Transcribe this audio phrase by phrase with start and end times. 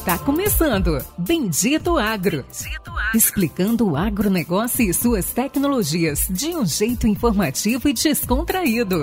[0.00, 2.42] Está começando Bendito Agro.
[2.42, 3.14] Bendito Agro.
[3.14, 9.02] Explicando o agronegócio e suas tecnologias de um jeito informativo e descontraído.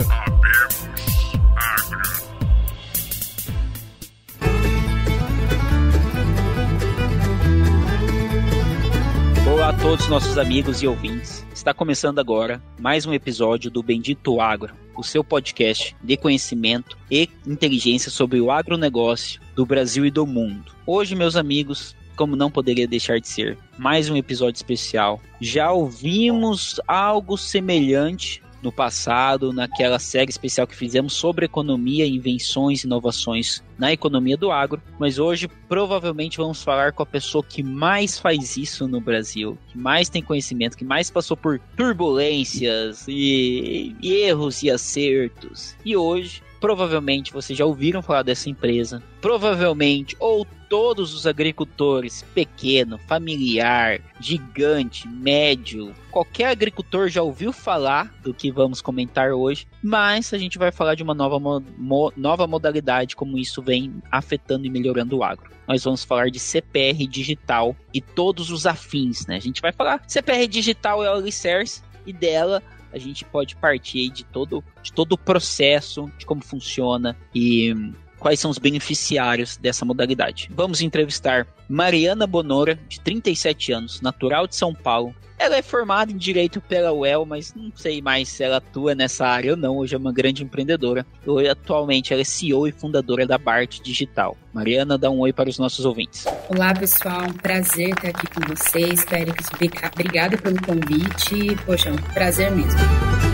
[9.54, 11.47] Olá a todos nossos amigos e ouvintes.
[11.68, 17.30] Está começando agora mais um episódio do Bendito Agro, o seu podcast de conhecimento e
[17.46, 20.72] inteligência sobre o agronegócio do Brasil e do mundo.
[20.86, 25.22] Hoje, meus amigos, como não poderia deixar de ser, mais um episódio especial.
[25.42, 32.88] Já ouvimos algo semelhante no passado, naquela série especial que fizemos sobre economia, invenções e
[32.88, 38.18] inovações na economia do agro, mas hoje provavelmente vamos falar com a pessoa que mais
[38.18, 44.14] faz isso no Brasil, que mais tem conhecimento, que mais passou por turbulências e, e
[44.14, 45.76] erros e acertos.
[45.86, 49.02] E hoje provavelmente vocês já ouviram falar dessa empresa.
[49.22, 58.34] Provavelmente, ou todos os agricultores, pequeno, familiar, gigante, médio, qualquer agricultor já ouviu falar do
[58.34, 63.16] que vamos comentar hoje, mas a gente vai falar de uma nova, mo nova modalidade,
[63.16, 65.50] como isso vem afetando e melhorando o agro.
[65.66, 69.38] Nós vamos falar de CPR digital e todos os afins, né?
[69.38, 72.62] A gente vai falar CPR digital é o alicerce e dela
[72.98, 77.74] a gente pode partir de todo, de todo o processo, de como funciona e
[78.20, 80.50] quais são os beneficiários dessa modalidade.
[80.54, 85.14] Vamos entrevistar Mariana Bonora, de 37 anos, natural de São Paulo.
[85.40, 89.28] Ela é formada em Direito pela UEL, mas não sei mais se ela atua nessa
[89.28, 89.78] área ou não.
[89.78, 91.06] Hoje é uma grande empreendedora.
[91.26, 94.36] Hoje, atualmente, ela é CEO e fundadora da Bart Digital.
[94.52, 96.26] Mariana, dá um oi para os nossos ouvintes.
[96.50, 97.26] Olá, pessoal.
[97.26, 99.04] Um prazer estar aqui com vocês.
[99.04, 99.48] Félix,
[99.94, 101.56] obrigada pelo convite.
[101.68, 103.27] Poxa, é um prazer mesmo.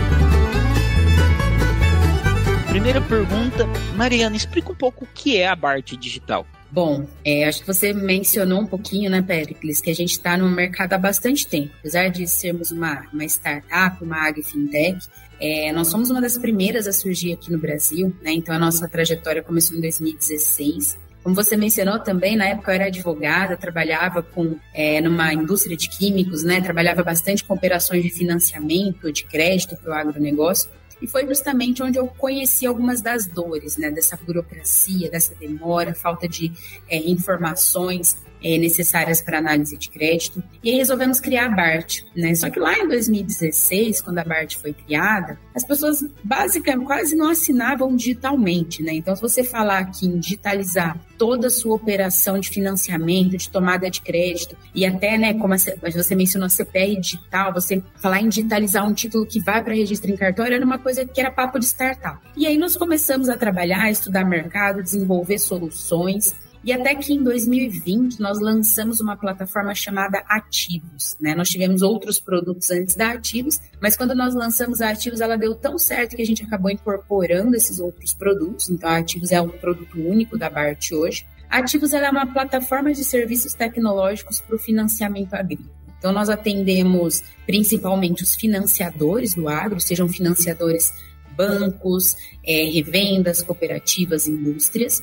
[2.74, 6.44] Primeira pergunta, Mariana, explica um pouco o que é a Bart Digital.
[6.72, 10.50] Bom, é, acho que você mencionou um pouquinho, né, Pericles, que a gente está no
[10.50, 11.70] mercado há bastante tempo.
[11.78, 15.06] Apesar de sermos uma, uma startup, uma agri-fintech,
[15.40, 18.32] é, nós somos uma das primeiras a surgir aqui no Brasil, né?
[18.32, 20.98] Então a nossa trajetória começou em 2016.
[21.22, 25.88] Como você mencionou também, na época eu era advogada, trabalhava com é, numa indústria de
[25.88, 26.60] químicos, né?
[26.60, 30.68] Trabalhava bastante com operações de financiamento, de crédito para o agronegócio.
[31.04, 36.26] E foi justamente onde eu conheci algumas das dores, né, dessa burocracia, dessa demora, falta
[36.26, 36.50] de
[36.88, 40.44] é, informações é, necessárias para análise de crédito.
[40.62, 42.02] E aí resolvemos criar a BART.
[42.14, 42.34] Né?
[42.34, 47.30] Só que lá em 2016, quando a BART foi criada, as pessoas basicamente quase não
[47.30, 48.82] assinavam digitalmente.
[48.82, 48.92] Né?
[48.94, 53.88] Então, se você falar aqui em digitalizar toda a sua operação de financiamento, de tomada
[53.90, 58.92] de crédito, e até, né, como você mencionou, CPR digital, você falar em digitalizar um
[58.92, 62.18] título que vai para registro em cartório, era uma coisa que era papo de startup.
[62.36, 66.34] E aí nós começamos a trabalhar, estudar mercado, desenvolver soluções,
[66.64, 71.14] e até que em 2020 nós lançamos uma plataforma chamada Ativos.
[71.20, 71.34] Né?
[71.34, 75.54] Nós tivemos outros produtos antes da Ativos, mas quando nós lançamos a Ativos, ela deu
[75.54, 78.70] tão certo que a gente acabou incorporando esses outros produtos.
[78.70, 81.26] Então, a Ativos é um produto único da BART hoje.
[81.50, 85.68] A Ativos é uma plataforma de serviços tecnológicos para o financiamento agrícola.
[85.98, 90.92] Então, nós atendemos principalmente os financiadores do agro, sejam financiadores
[91.36, 95.02] bancos, é, revendas, cooperativas, indústrias,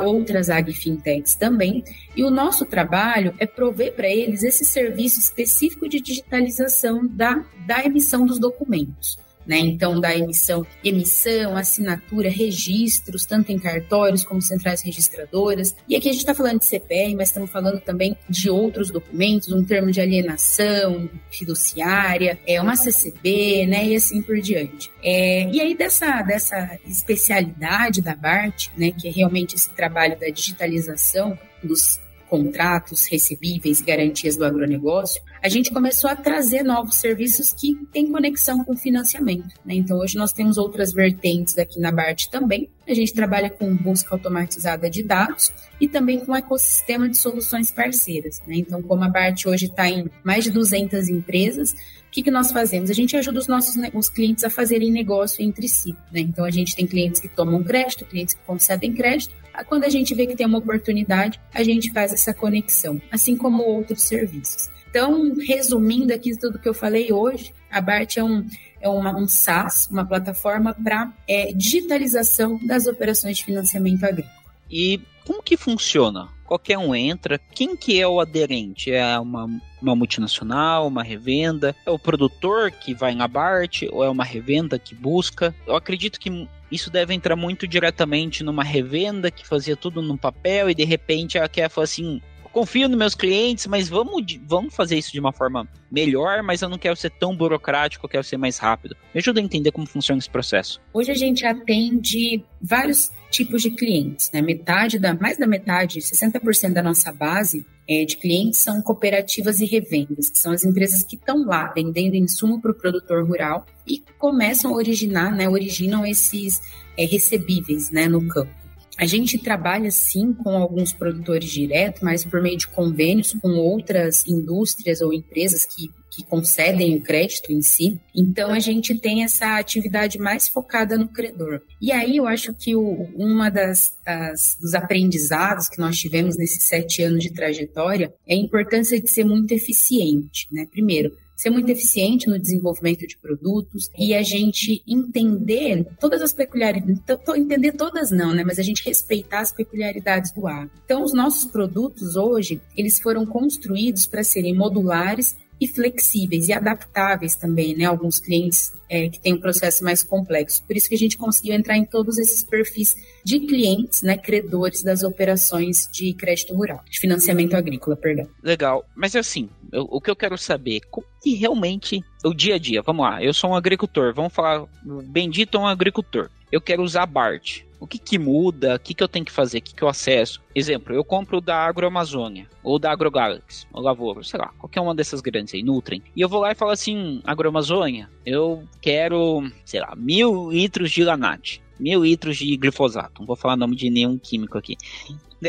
[0.00, 1.82] outras agfintechs também,
[2.16, 7.84] e o nosso trabalho é prover para eles esse serviço específico de digitalização da, da
[7.84, 9.58] emissão dos documentos né?
[9.58, 15.74] Então, da emissão, emissão, assinatura, registros, tanto em cartórios como centrais registradoras.
[15.88, 19.52] E aqui a gente está falando de CPR, mas estamos falando também de outros documentos,
[19.52, 23.86] um termo de alienação fiduciária, é uma CCB, né?
[23.86, 24.90] E assim por diante.
[25.02, 28.92] É, e aí, dessa, dessa especialidade da BART, né?
[28.92, 32.01] Que é realmente esse trabalho da digitalização dos
[32.32, 38.64] contratos, recebíveis garantias do agronegócio, a gente começou a trazer novos serviços que têm conexão
[38.64, 39.54] com financiamento.
[39.66, 39.74] Né?
[39.74, 42.70] Então, hoje nós temos outras vertentes aqui na BART também.
[42.88, 48.40] A gente trabalha com busca automatizada de dados e também com ecossistema de soluções parceiras.
[48.46, 48.56] Né?
[48.56, 51.76] Então, como a BART hoje está em mais de 200 empresas, o
[52.10, 52.88] que, que nós fazemos?
[52.88, 55.94] A gente ajuda os nossos os clientes a fazerem negócio entre si.
[56.10, 56.20] Né?
[56.20, 59.34] Então, a gente tem clientes que tomam crédito, clientes que concedem crédito,
[59.66, 63.62] quando a gente vê que tem uma oportunidade, a gente faz essa conexão, assim como
[63.62, 64.70] outros serviços.
[64.88, 68.46] Então, resumindo aqui tudo que eu falei hoje, a BART é um,
[68.80, 74.42] é uma, um SaaS, uma plataforma para é, digitalização das operações de financiamento agrícola.
[74.70, 76.28] E como que funciona?
[76.44, 77.38] Qualquer um entra.
[77.38, 78.92] Quem que é o aderente?
[78.92, 79.48] É uma,
[79.80, 81.74] uma multinacional, uma revenda?
[81.86, 83.82] É o produtor que vai na BART?
[83.90, 85.54] Ou é uma revenda que busca?
[85.66, 90.70] Eu acredito que isso deve entrar muito diretamente numa revenda que fazia tudo no papel
[90.70, 92.20] e de repente ela quer falar assim:
[92.52, 96.68] confio nos meus clientes, mas vamos, vamos fazer isso de uma forma melhor, mas eu
[96.68, 98.96] não quero ser tão burocrático, eu quero ser mais rápido.
[99.14, 100.80] Me ajuda a entender como funciona esse processo.
[100.92, 104.42] Hoje a gente atende vários tipos de clientes, né?
[104.42, 109.66] Metade da, mais da metade, 60% da nossa base é, de clientes são cooperativas e
[109.66, 114.02] revendas, que são as empresas que estão lá vendendo insumo para o produtor rural e
[114.18, 115.48] começam a originar, né?
[115.48, 116.60] Originam esses
[116.96, 118.06] é, recebíveis, né?
[118.06, 118.61] No campo.
[118.96, 124.26] A gente trabalha sim com alguns produtores direto, mas por meio de convênios com outras
[124.26, 127.98] indústrias ou empresas que, que concedem o crédito em si.
[128.14, 131.62] Então a gente tem essa atividade mais focada no credor.
[131.80, 136.64] E aí eu acho que o, uma das, das dos aprendizados que nós tivemos nesses
[136.64, 140.66] sete anos de trajetória é a importância de ser muito eficiente, né?
[140.70, 147.02] Primeiro, ser muito eficiente no desenvolvimento de produtos e a gente entender todas as peculiaridades,
[147.36, 150.70] entender todas não, né, mas a gente respeitar as peculiaridades do agro.
[150.84, 157.36] Então, os nossos produtos hoje, eles foram construídos para serem modulares e flexíveis e adaptáveis
[157.36, 157.84] também, né?
[157.84, 160.64] Alguns clientes é, que têm um processo mais complexo.
[160.66, 164.16] Por isso que a gente conseguiu entrar em todos esses perfis de clientes, né?
[164.16, 168.26] Credores das operações de crédito rural, de financiamento agrícola, perdão.
[168.42, 168.84] Legal.
[168.96, 172.82] Mas assim, eu, o que eu quero saber, como que realmente o dia a dia,
[172.82, 174.66] vamos lá, eu sou um agricultor, vamos falar,
[175.04, 176.28] bendito um agricultor.
[176.50, 179.58] Eu quero usar BART o que, que muda, o que, que eu tenho que fazer,
[179.58, 180.40] o que, que eu acesso.
[180.54, 185.20] Exemplo, eu compro da Agroamazônia, ou da AgroGalaxy, ou Lavoro, sei lá, qualquer uma dessas
[185.20, 186.00] grandes aí, Nutrem.
[186.14, 191.02] E eu vou lá e falo assim, Agroamazônia, eu quero, sei lá, mil litros de
[191.02, 193.20] Lanat mil litros de glifosato.
[193.20, 194.76] Não vou falar nome de nenhum químico aqui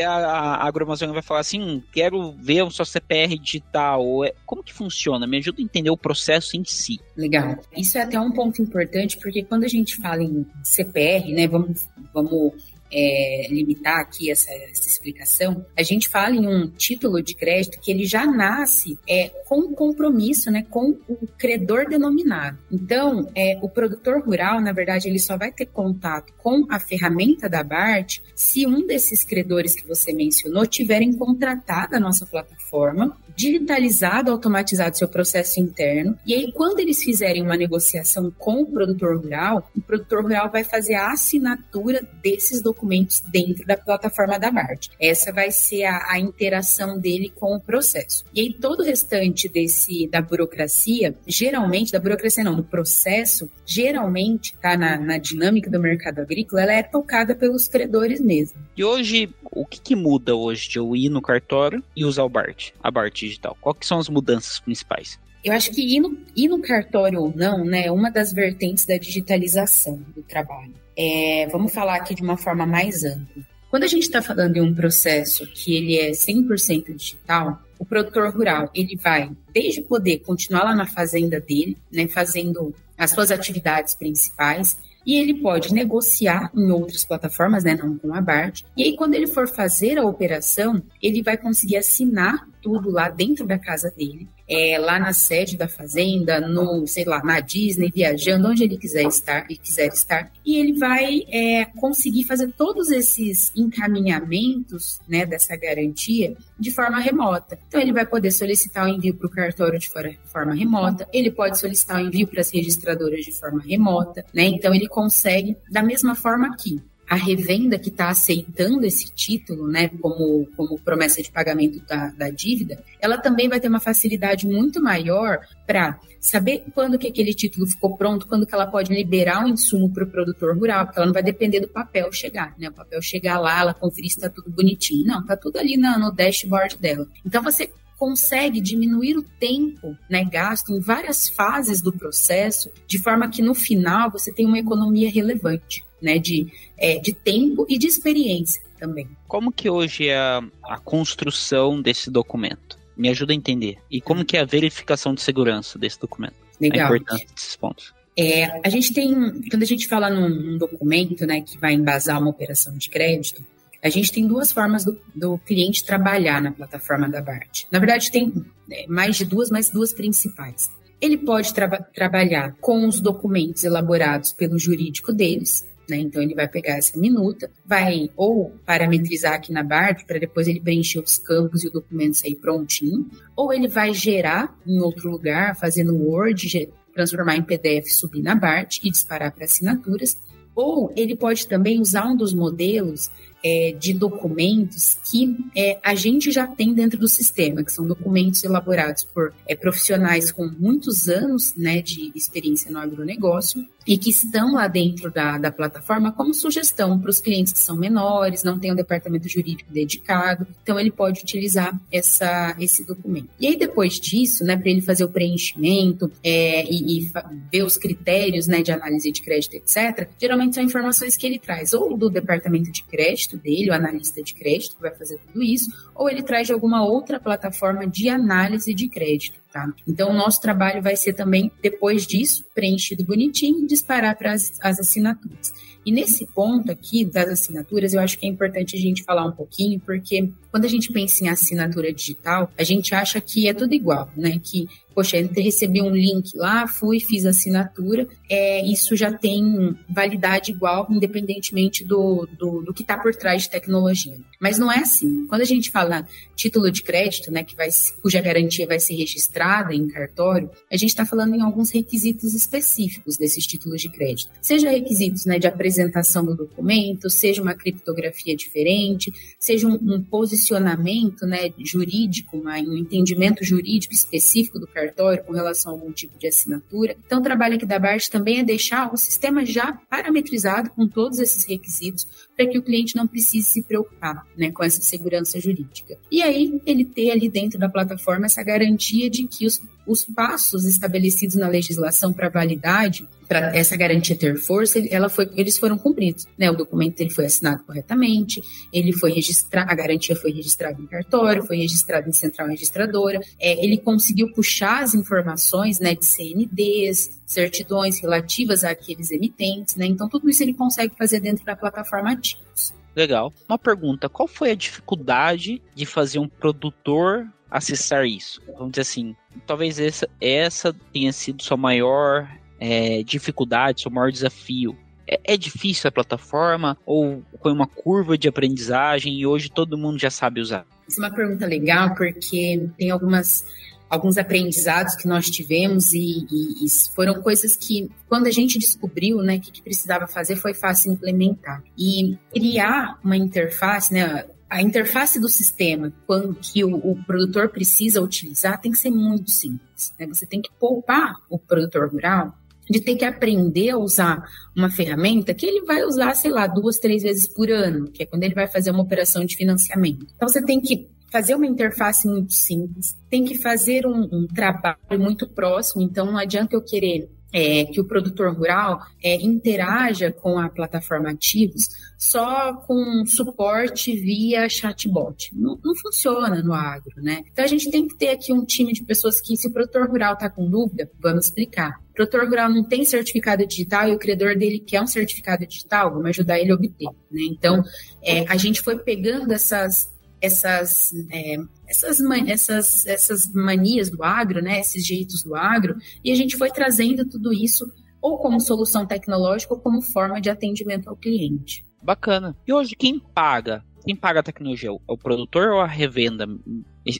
[0.02, 4.24] a, a agroamazônia vai falar assim, quero ver o seu CPR digital.
[4.24, 5.26] É, como que funciona?
[5.26, 6.98] Me ajuda a entender o processo em si.
[7.16, 7.56] Legal.
[7.76, 11.86] Isso é até um ponto importante, porque quando a gente fala em CPR, né, vamos,
[12.12, 17.80] vamos é, limitar aqui essa, essa, explicação, a gente fala em um título de crédito
[17.80, 22.56] que ele já nasce é, com compromisso né, com o credor denominado.
[22.70, 27.48] Então, é, o produtor rural, na verdade, ele só vai ter contato com a ferramenta
[27.48, 34.30] da BART se um desses credores que você mencionou tiverem contratado a nossa plataforma digitalizado,
[34.30, 36.16] automatizado seu processo interno.
[36.24, 40.62] E aí, quando eles fizerem uma negociação com o produtor rural, o produtor rural vai
[40.62, 42.83] fazer a assinatura desses documentos
[43.30, 44.88] dentro da plataforma da BART.
[45.00, 48.24] Essa vai ser a, a interação dele com o processo.
[48.34, 54.54] E aí, todo o restante desse da burocracia, geralmente, da burocracia não, do processo, geralmente,
[54.56, 58.58] tá na, na dinâmica do mercado agrícola, ela é tocada pelos credores mesmo.
[58.76, 62.28] E hoje, o que, que muda hoje de eu ir no cartório e usar o
[62.28, 63.56] BART, a BART digital?
[63.60, 65.18] Quais são as mudanças principais?
[65.44, 68.86] Eu acho que ir no, ir no cartório ou não, né, é uma das vertentes
[68.86, 70.74] da digitalização do trabalho.
[70.96, 73.42] É, vamos falar aqui de uma forma mais ampla.
[73.70, 78.32] Quando a gente está falando de um processo que ele é 100% digital, o produtor
[78.32, 83.94] rural ele vai desde poder continuar lá na fazenda dele, né, fazendo as suas atividades
[83.96, 88.62] principais, e ele pode negociar em outras plataformas, né, não com a BART.
[88.76, 93.46] E aí, quando ele for fazer a operação, ele vai conseguir assinar tudo lá dentro
[93.46, 98.48] da casa dele é, lá na sede da fazenda, no, sei lá, na Disney, viajando,
[98.48, 100.30] onde ele quiser estar e quiser estar.
[100.44, 107.58] E ele vai é, conseguir fazer todos esses encaminhamentos né, dessa garantia de forma remota.
[107.68, 109.90] Então, ele vai poder solicitar o envio para o cartório de
[110.24, 114.44] forma remota, ele pode solicitar o envio para as registradoras de forma remota, né?
[114.44, 119.88] Então, ele consegue, da mesma forma que a revenda que está aceitando esse título, né,
[120.00, 124.82] como, como promessa de pagamento da, da dívida, ela também vai ter uma facilidade muito
[124.82, 129.48] maior para saber quando que aquele título ficou pronto, quando que ela pode liberar o
[129.48, 132.70] insumo para o produtor rural, porque ela não vai depender do papel chegar, né?
[132.70, 135.06] O papel chegar lá, ela conferir se está tudo bonitinho.
[135.06, 137.06] Não, está tudo ali no, no dashboard dela.
[137.26, 143.28] Então você consegue diminuir o tempo né, gasto em várias fases do processo, de forma
[143.28, 146.46] que no final você tem uma economia relevante né, de,
[146.76, 149.08] é, de tempo e de experiência também.
[149.26, 152.78] Como que hoje é a, a construção desse documento?
[152.96, 153.78] Me ajuda a entender.
[153.90, 156.34] E como que é a verificação de segurança desse documento?
[156.60, 156.92] Legal.
[156.92, 157.94] A importância desses pontos.
[158.16, 159.12] É, a gente tem,
[159.50, 163.44] quando a gente fala num, num, documento né, que vai embasar uma operação de crédito,
[163.84, 167.66] a gente tem duas formas do, do cliente trabalhar na plataforma da BART.
[167.70, 168.32] Na verdade, tem
[168.70, 170.70] é, mais de duas, mas duas principais.
[170.98, 175.98] Ele pode tra trabalhar com os documentos elaborados pelo jurídico deles, Né?
[175.98, 180.60] Então ele vai pegar essa minuta, vai ou parametrizar aqui na BART para depois ele
[180.60, 185.54] preencher os campos e o documento sair prontinho, ou ele vai gerar em outro lugar,
[185.54, 190.16] fazendo Word, transformar em PDF, subir na BART e disparar para assinaturas,
[190.54, 193.10] ou ele pode também usar um dos modelos
[193.44, 198.42] é, de documentos que é, a gente já tem dentro do sistema, que são documentos
[198.42, 204.52] elaborados por é, profissionais com muitos anos né, de experiência no agronegócio e que estão
[204.52, 208.72] lá dentro da, da plataforma como sugestão para os clientes que são menores, não tem
[208.72, 213.28] um departamento jurídico dedicado, então ele pode utilizar essa, esse documento.
[213.38, 217.10] E aí depois disso, né, para ele fazer o preenchimento é, e, e
[217.52, 221.72] ver os critérios né, de análise de crédito, etc., geralmente são informações que ele traz
[221.72, 225.70] ou do departamento de crédito dele, o analista de crédito que vai fazer tudo isso,
[225.94, 229.43] ou ele traz de alguma outra plataforma de análise de crédito.
[229.54, 229.72] Tá?
[229.86, 235.52] Então, o nosso trabalho vai ser também, depois disso, preenchido bonitinho disparar para as assinaturas.
[235.84, 239.32] E nesse ponto aqui das assinaturas, eu acho que é importante a gente falar um
[239.32, 243.74] pouquinho, porque quando a gente pensa em assinatura digital, a gente acha que é tudo
[243.74, 244.40] igual, né?
[244.42, 250.52] Que, poxa, recebi um link lá, fui, fiz a assinatura, é, isso já tem validade
[250.52, 254.16] igual, independentemente do, do, do que está por trás de tecnologia.
[254.40, 255.26] Mas não é assim.
[255.26, 257.68] Quando a gente fala título de crédito, né, que vai,
[258.00, 263.16] cuja garantia vai ser registrada em cartório, a gente está falando em alguns requisitos específicos
[263.16, 264.30] desses títulos de crédito.
[264.40, 271.26] Seja requisitos né, de apresentação do documento, seja uma criptografia diferente, seja um, um posicionamento
[271.26, 276.96] né, jurídico, um entendimento jurídico específico do cartório com relação a algum tipo de assinatura.
[277.04, 281.18] Então, o trabalho aqui da BART também é deixar o sistema já parametrizado com todos
[281.18, 285.96] esses requisitos para que o cliente não precise se preocupar né, com essa segurança jurídica.
[286.10, 290.64] E aí, ele ter ali dentro da plataforma essa garantia de que os, os passos
[290.64, 296.26] estabelecidos na legislação para validade para essa garantia ter força, ela foi, eles foram cumpridos.
[296.38, 296.50] Né?
[296.50, 301.44] O documento ele foi assinado corretamente, ele foi registrado, a garantia foi registrada em cartório,
[301.44, 308.00] foi registrada em central registradora, é, ele conseguiu puxar as informações né, de CNDs, certidões
[308.00, 309.86] relativas àqueles emitentes, né?
[309.86, 312.74] Então tudo isso ele consegue fazer dentro da plataforma Ativos.
[312.94, 313.32] Legal.
[313.48, 318.42] Uma pergunta: qual foi a dificuldade de fazer um produtor acessar isso?
[318.58, 324.76] Vamos dizer assim, talvez essa, essa tenha sido sua maior é, dificuldade, seu maior desafio?
[325.06, 329.98] É, é, difícil a plataforma ou foi uma curva de aprendizagem e hoje todo mundo
[330.00, 330.66] já sabe usar?
[330.88, 333.44] Essa é uma pergunta legal porque tem algumas
[333.88, 339.18] alguns aprendizados que nós tivemos e, e, e, foram coisas que, quando a gente descobriu
[339.18, 341.62] né, que, que precisava fazer, foi fácil implementar.
[341.78, 348.00] E criar uma interface, né, a interface do sistema, quando que o, o, produtor precisa
[348.00, 349.92] utilizar, tem que ser muito simples.
[349.98, 350.06] Né?
[350.06, 352.34] Você tem que poupar o produtor rural
[352.68, 354.24] de ter que aprender a usar
[354.56, 358.06] uma ferramenta que ele vai usar, sei lá, duas, três vezes por ano, que é
[358.06, 360.06] quando ele vai fazer uma operação de financiamento.
[360.14, 364.98] Então você tem que fazer uma interface muito simples, tem que fazer um, um trabalho
[364.98, 370.38] muito próximo, então não adianta eu querer é, que o produtor rural é, interaja com
[370.38, 375.30] a plataforma Ativos só com suporte via chatbot.
[375.34, 377.24] Não, não, funciona no agro, né?
[377.32, 379.88] Então a gente tem que ter aqui um time de pessoas que, se o produtor
[379.88, 381.80] rural está com dúvida, vamos explicar.
[381.90, 385.90] O produtor rural não tem certificado digital e o credor dele quer um certificado digital,
[385.90, 386.88] vamos ajudar ele a obter.
[387.10, 387.22] Né?
[387.30, 387.64] Então,
[388.02, 391.36] é, a gente foi pegando essas, essas, é,
[391.68, 396.50] essas, essas, essas manias do agro, né, esses jeitos do agro, e a gente foi
[396.50, 397.64] trazendo tudo isso
[398.00, 401.64] ou como solução tecnológica ou como forma de atendimento ao cliente.
[401.82, 402.36] Bacana.
[402.46, 403.64] E hoje quem paga?
[403.84, 404.70] Quem paga a tecnologia?
[404.70, 406.26] É o produtor ou a revenda?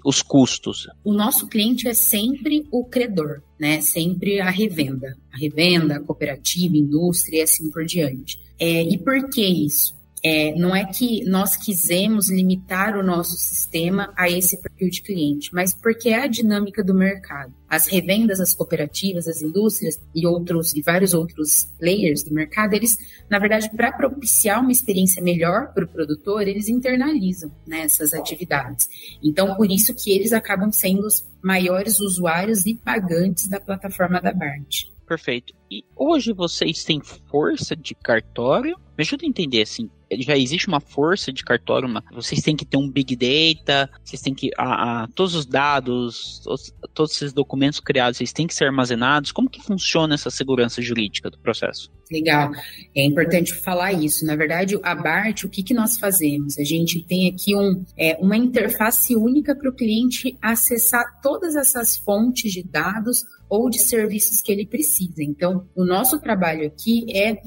[0.04, 0.87] Os custos?
[1.02, 3.80] O nosso cliente é sempre o credor, né?
[3.80, 5.16] Sempre a revenda.
[5.33, 8.38] A revenda, a cooperativa, a indústria e assim por diante.
[8.59, 9.94] É, e por que isso?
[10.26, 15.50] É, não é que nós quisemos limitar o nosso sistema a esse perfil de cliente,
[15.52, 17.52] mas porque é a dinâmica do mercado.
[17.69, 22.97] As revendas, as cooperativas, as indústrias e outros e vários outros players do mercado, eles,
[23.28, 28.88] na verdade, para propiciar uma experiência melhor para o produtor, eles internalizam né, essas atividades.
[29.23, 34.33] Então, por isso que eles acabam sendo os maiores usuários e pagantes da plataforma da
[34.33, 34.87] BART.
[35.07, 35.52] Perfeito.
[35.71, 38.78] E hoje vocês têm força de cartório?
[38.97, 39.90] Me ajuda a entender assim
[40.21, 41.42] já existe uma força de
[41.85, 45.47] uma, vocês têm que ter um big data, vocês têm que a, a, todos os
[45.47, 49.33] dados, os, todos esses documentos criados, vocês têm que ser armazenados.
[49.33, 51.90] Como que funciona essa segurança jurídica do processo?
[52.11, 52.50] Legal,
[52.94, 54.26] é importante falar isso.
[54.26, 56.59] Na verdade, a BART, o que, que nós fazemos?
[56.59, 61.97] A gente tem aqui um, é, uma interface única para o cliente acessar todas essas
[61.97, 65.23] fontes de dados ou de serviços que ele precisa.
[65.23, 67.38] Então, o nosso trabalho aqui é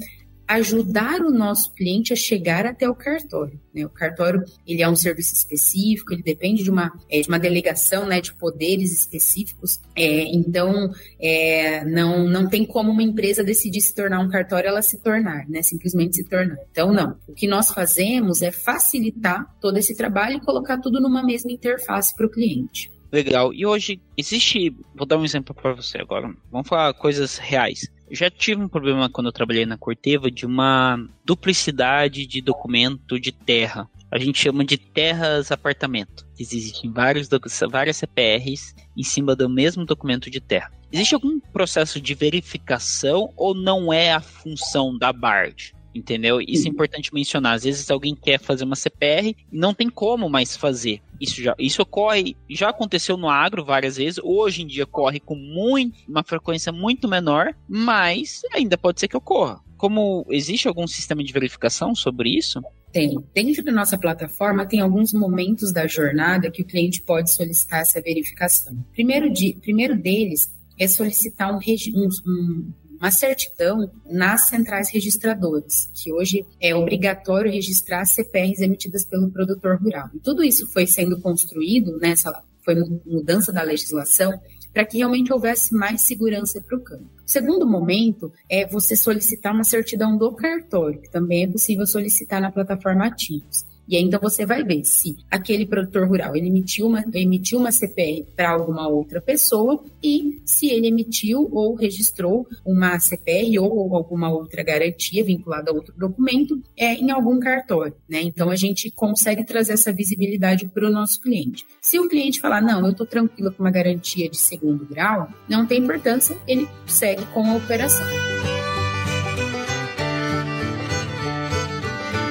[0.48, 3.60] ajudar o nosso cliente a chegar até o cartório.
[3.74, 3.84] Né?
[3.84, 8.06] O cartório ele é um serviço específico, ele depende de uma, é, de uma delegação
[8.06, 9.78] né, de poderes específicos.
[9.94, 10.90] É, então,
[11.20, 15.46] é, não, não tem como uma empresa decidir se tornar um cartório, ela se tornar,
[15.48, 15.62] né?
[15.62, 16.56] simplesmente se tornar.
[16.72, 17.18] Então, não.
[17.28, 22.14] O que nós fazemos é facilitar todo esse trabalho e colocar tudo numa mesma interface
[22.16, 22.90] para o cliente.
[23.12, 23.52] Legal.
[23.52, 26.30] E hoje existe, vou dar um exemplo para você agora.
[26.50, 27.90] Vamos falar coisas reais.
[28.10, 33.32] Já tive um problema quando eu trabalhei na Corteva de uma duplicidade de documento de
[33.32, 33.88] terra.
[34.10, 36.26] A gente chama de terras apartamento.
[36.38, 37.28] Existem vários,
[37.70, 40.72] várias CPRs em cima do mesmo documento de terra.
[40.90, 45.74] Existe algum processo de verificação ou não é a função da BARD?
[45.94, 46.40] Entendeu?
[46.40, 47.54] Isso é importante mencionar.
[47.54, 51.00] Às vezes alguém quer fazer uma CPR e não tem como mais fazer.
[51.20, 54.20] Isso já isso ocorre, já aconteceu no agro várias vezes.
[54.22, 59.16] Hoje em dia ocorre com muito, uma frequência muito menor, mas ainda pode ser que
[59.16, 59.60] ocorra.
[59.76, 62.60] Como existe algum sistema de verificação sobre isso?
[62.92, 63.16] Tem.
[63.34, 68.00] Dentro da nossa plataforma, tem alguns momentos da jornada que o cliente pode solicitar essa
[68.00, 68.76] verificação.
[68.92, 76.44] Primeiro, de, primeiro deles é solicitar um, um, uma certidão nas centrais registradoras, que hoje
[76.60, 80.08] é obrigatório registrar CPRs emitidas pelo produtor rural.
[80.14, 82.32] E tudo isso foi sendo construído nessa
[82.64, 82.74] foi
[83.06, 84.38] mudança da legislação
[84.74, 87.04] para que realmente houvesse mais segurança para o campo.
[87.04, 92.40] O segundo momento é você solicitar uma certidão do cartório, que também é possível solicitar
[92.40, 93.64] na plataforma Ativos.
[93.88, 97.72] E aí, então você vai ver se aquele produtor rural ele emitiu uma, emitiu uma
[97.72, 104.30] CPR para alguma outra pessoa e se ele emitiu ou registrou uma CPR ou alguma
[104.30, 107.94] outra garantia vinculada a outro documento é, em algum cartório.
[108.08, 108.20] Né?
[108.22, 111.64] Então a gente consegue trazer essa visibilidade para o nosso cliente.
[111.80, 115.66] Se o cliente falar, não, eu estou tranquilo com uma garantia de segundo grau, não
[115.66, 118.27] tem importância, ele segue com a operação.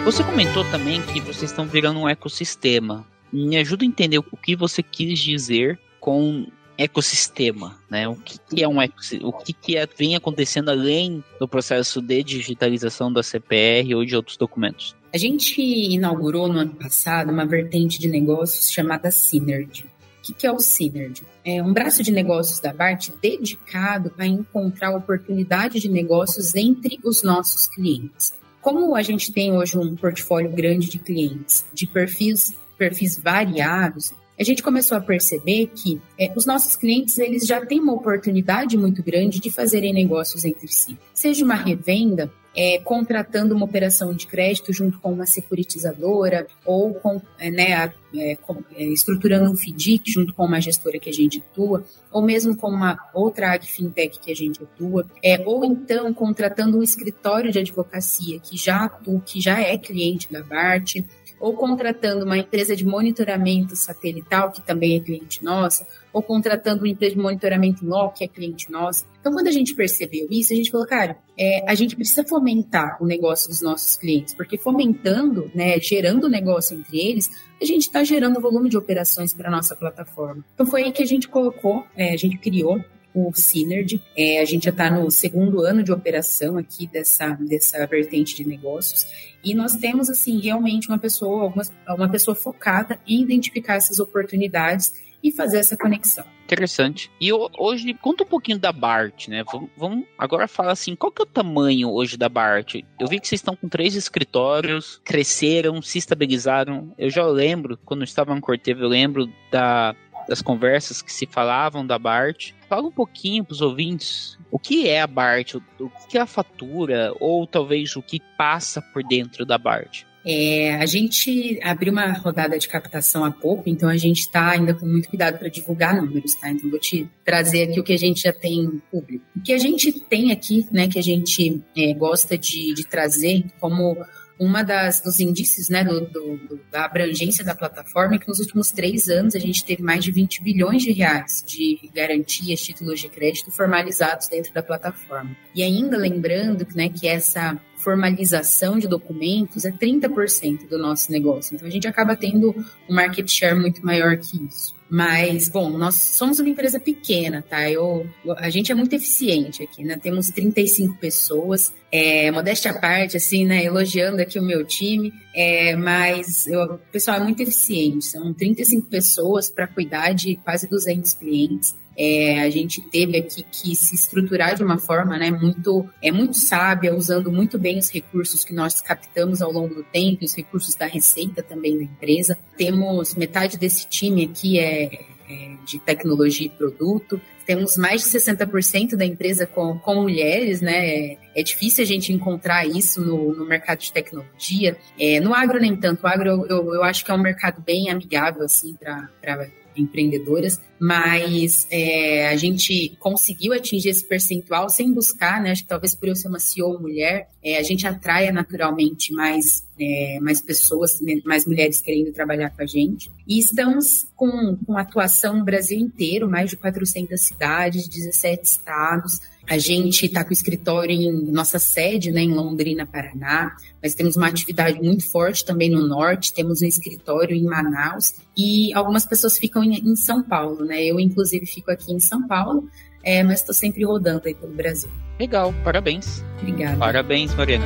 [0.07, 3.05] Você comentou também que vocês estão virando um ecossistema.
[3.29, 6.47] Me ajuda a entender o que você quis dizer com
[6.77, 8.07] ecossistema, né?
[8.07, 8.77] O que, que é um?
[9.23, 14.15] O que, que é, vem acontecendo além do processo de digitalização da CPR ou de
[14.15, 14.95] outros documentos?
[15.13, 19.87] A gente inaugurou no ano passado uma vertente de negócios chamada Synergy.
[20.29, 21.23] O que é o Synergy?
[21.43, 27.23] É um braço de negócios da BART dedicado a encontrar oportunidade de negócios entre os
[27.23, 28.36] nossos clientes.
[28.67, 34.43] Como a gente tem hoje um portfólio grande de clientes, de perfis, perfis variados, a
[34.43, 39.01] gente começou a perceber que é, os nossos clientes eles já têm uma oportunidade muito
[39.01, 40.97] grande de fazerem negócios entre si.
[41.13, 47.21] Seja uma revenda, é, contratando uma operação de crédito junto com uma securitizadora ou com,
[47.37, 51.13] é, né, a, é, com, é, estruturando um FDIC junto com uma gestora que a
[51.13, 55.63] gente atua, ou mesmo com uma outra ag fintech que a gente atua, é, ou
[55.63, 60.95] então contratando um escritório de advocacia que já atua, que já é cliente da BART,
[61.39, 66.89] ou contratando uma empresa de monitoramento satelital, que também é cliente nossa, ou contratando uma
[66.89, 69.05] empresa de monitoramento NOC, que é cliente nossa.
[69.19, 72.97] Então, quando a gente percebeu isso, a gente falou, cara, é, a gente precisa fomentar
[73.01, 77.29] o negócio dos nossos clientes, porque fomentando, né, gerando negócio entre eles,
[77.61, 80.43] a gente está gerando volume de operações para a nossa plataforma.
[80.53, 82.83] Então, foi aí que a gente colocou, é, a gente criou
[83.25, 84.01] o Synergy.
[84.15, 88.47] É, a gente já está no segundo ano de operação aqui dessa, dessa vertente de
[88.47, 89.07] negócios.
[89.43, 91.63] E nós temos, assim, realmente uma pessoa, uma,
[91.95, 96.25] uma pessoa focada em identificar essas oportunidades e fazer essa conexão.
[96.45, 97.11] Interessante.
[97.19, 99.43] E hoje, conta um pouquinho da BART, né?
[99.75, 102.75] Vamos, agora falar assim, qual que é o tamanho hoje da BART?
[102.97, 106.93] Eu vi que vocês estão com três escritórios, cresceram, se estabilizaram.
[106.97, 109.93] Eu já lembro, quando eu estava no Corteva, eu lembro da,
[110.27, 112.53] das conversas que se falavam da BART.
[112.67, 116.25] Fala um pouquinho para os ouvintes o que é a BART, o que é a
[116.25, 120.05] fatura, ou talvez o que passa por dentro da BART.
[120.29, 124.73] É, a gente abriu uma rodada de captação há pouco, então a gente está ainda
[124.73, 126.49] com muito cuidado para divulgar números, tá?
[126.49, 129.23] Então vou te trazer aqui o que a gente já tem público.
[129.37, 133.45] O que a gente tem aqui, né, que a gente é, gosta de, de trazer
[133.57, 133.95] como
[134.39, 138.71] uma das dos indícios né, do, do, da abrangência da plataforma é que nos últimos
[138.71, 143.09] três anos a gente teve mais de 20 bilhões de reais de garantias, títulos de
[143.09, 145.35] crédito formalizados dentro da plataforma.
[145.55, 151.55] E ainda lembrando né, que essa formalização de documentos é 30% do nosso negócio.
[151.55, 152.53] Então a gente acaba tendo
[152.89, 154.76] um market share muito maior que isso.
[154.89, 157.69] Mas, bom, nós somos uma empresa pequena, tá?
[157.69, 159.97] Eu, a gente é muito eficiente aqui, né?
[160.01, 163.65] Temos 35 pessoas, é, modéstia à parte, assim, né?
[163.65, 168.05] Elogiando aqui o meu time, é, mas eu, o pessoal é muito eficiente.
[168.05, 171.75] São 35 pessoas para cuidar de quase 200 clientes.
[171.97, 176.37] É, a gente teve aqui que se estruturar de uma forma né, muito, é, muito
[176.37, 180.75] sábia, usando muito bem os recursos que nós captamos ao longo do tempo, os recursos
[180.75, 182.37] da receita também da empresa.
[182.55, 188.97] Temos metade desse time aqui é, é de tecnologia e produto, temos mais de 60%
[188.97, 190.85] da empresa com, com mulheres, né?
[190.85, 194.77] É, é, difícil a gente encontrar isso no, no mercado de tecnologia.
[194.99, 196.03] É, no agro, nem tanto.
[196.03, 201.67] O agro, eu, eu acho que é um mercado bem amigável, assim, para empreendedoras, mas
[201.71, 205.51] é, a gente conseguiu atingir esse percentual sem buscar, né?
[205.51, 209.63] Acho que talvez por eu ser uma CEO mulher, é, a gente atraia naturalmente mais,
[209.79, 213.09] é, mais pessoas, né, mais mulheres querendo trabalhar com a gente.
[213.27, 219.19] E estamos com, com atuação no Brasil inteiro, mais de 400 cidades, 17 estados.
[219.49, 224.17] A gente está com o escritório em nossa sede, né, em Londrina, Paraná, mas temos
[224.17, 229.37] uma atividade muito forte também no norte, temos um escritório em Manaus e algumas pessoas
[229.37, 230.83] ficam em, em São Paulo, né?
[230.83, 232.69] Eu, inclusive, fico aqui em São Paulo,
[233.03, 234.89] é, mas estou sempre rodando aí pelo Brasil.
[235.19, 236.23] Legal, parabéns.
[236.39, 236.77] Obrigada.
[236.77, 237.65] Parabéns, Mariana.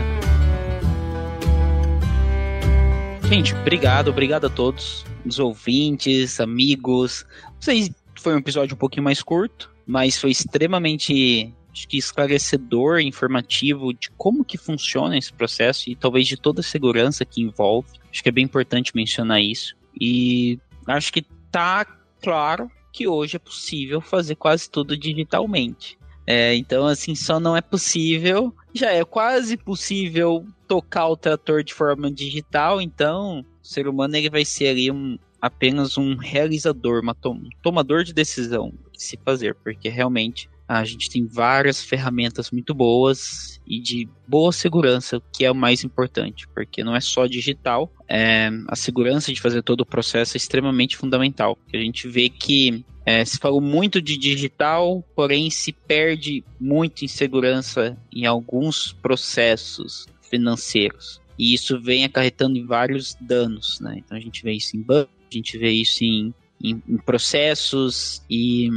[3.28, 7.26] Gente, obrigado, obrigado a todos, os ouvintes, amigos.
[7.46, 13.00] Não sei, foi um episódio um pouquinho mais curto, mas foi extremamente acho que esclarecedor,
[13.00, 17.88] informativo de como que funciona esse processo e talvez de toda a segurança que envolve.
[18.12, 19.76] Acho que é bem importante mencionar isso.
[20.00, 21.86] E acho que tá
[22.22, 25.98] claro que hoje é possível fazer quase tudo digitalmente.
[26.26, 31.74] É, então, assim, só não é possível, já é quase possível tocar o trator de
[31.74, 37.50] forma digital, então o ser humano ele vai ser ali um, apenas um realizador, um
[37.62, 43.60] tomador de decisão de se fazer, porque realmente a gente tem várias ferramentas muito boas
[43.68, 48.50] e de boa segurança, que é o mais importante, porque não é só digital, é,
[48.70, 51.58] a segurança de fazer todo o processo é extremamente fundamental.
[51.74, 57.08] A gente vê que é, se falou muito de digital, porém se perde muito em
[57.08, 61.20] segurança em alguns processos financeiros.
[61.38, 63.96] E isso vem acarretando em vários danos, né?
[63.98, 68.22] Então a gente vê isso em banco, a gente vê isso em, em, em processos
[68.30, 68.70] e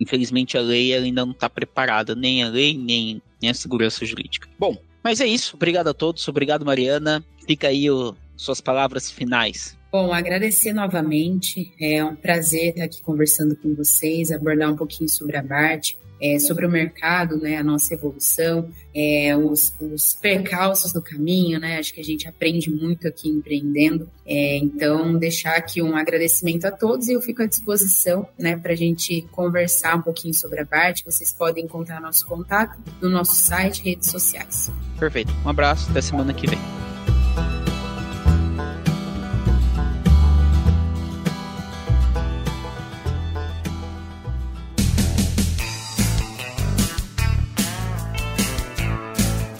[0.00, 4.48] Infelizmente a lei ainda não está preparada, nem a lei, nem, nem a segurança jurídica.
[4.58, 5.54] Bom, mas é isso.
[5.56, 6.26] Obrigado a todos.
[6.26, 7.24] Obrigado, Mariana.
[7.46, 9.78] Fica aí o, suas palavras finais.
[9.92, 11.72] Bom, agradecer novamente.
[11.80, 16.38] É um prazer estar aqui conversando com vocês, abordar um pouquinho sobre a BART é,
[16.38, 21.94] sobre o mercado, né, a nossa evolução, é, os, os, percalços do caminho, né, acho
[21.94, 24.08] que a gente aprende muito aqui empreendendo.
[24.26, 28.72] É, então, deixar aqui um agradecimento a todos e eu fico à disposição, né, para
[28.72, 31.04] a gente conversar um pouquinho sobre a parte.
[31.04, 34.70] Vocês podem encontrar nosso contato no nosso site, redes sociais.
[34.98, 35.32] Perfeito.
[35.44, 36.79] Um abraço, até semana que vem.